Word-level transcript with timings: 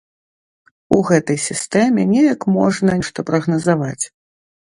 У 0.95 0.97
гэтай 1.09 1.37
сістэме 1.49 2.07
неяк 2.15 2.41
можна 2.57 2.97
нешта 3.03 3.27
прагназаваць. 3.29 4.01